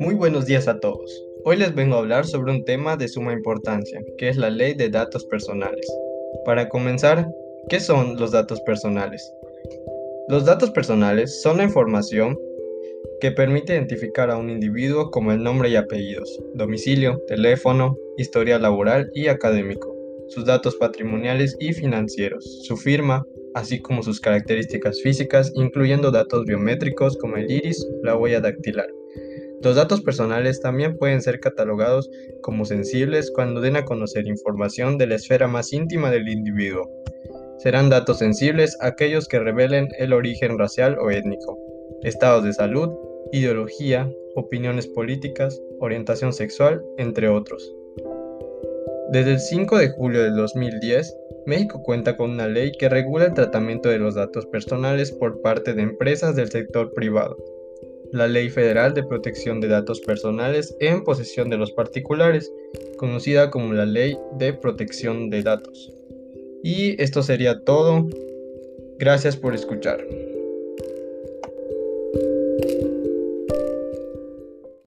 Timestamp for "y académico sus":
19.14-20.44